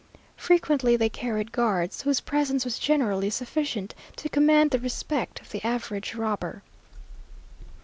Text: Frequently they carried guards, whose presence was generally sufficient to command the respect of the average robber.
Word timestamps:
Frequently 0.35 0.95
they 0.95 1.09
carried 1.09 1.51
guards, 1.51 2.01
whose 2.01 2.21
presence 2.21 2.65
was 2.65 2.79
generally 2.79 3.29
sufficient 3.29 3.93
to 4.15 4.29
command 4.29 4.71
the 4.71 4.79
respect 4.79 5.39
of 5.41 5.51
the 5.51 5.63
average 5.63 6.15
robber. 6.15 6.63